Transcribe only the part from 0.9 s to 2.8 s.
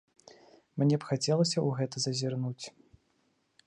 б хацелася ў гэта зазірнуць.